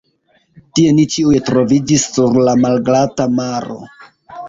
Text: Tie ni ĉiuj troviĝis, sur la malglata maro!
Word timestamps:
Tie 0.79 0.93
ni 0.99 1.05
ĉiuj 1.17 1.35
troviĝis, 1.51 2.09
sur 2.17 2.43
la 2.51 2.59
malglata 2.65 3.33
maro! 3.39 3.83